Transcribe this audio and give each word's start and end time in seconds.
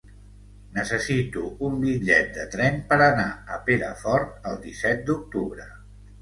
Necessito 0.77 1.43
un 1.67 1.75
bitllet 1.83 2.31
de 2.37 2.45
tren 2.55 2.79
per 2.93 2.99
anar 3.09 3.27
a 3.57 3.61
Perafort 3.69 4.49
el 4.53 4.59
disset 4.65 5.05
d'octubre. 5.13 5.69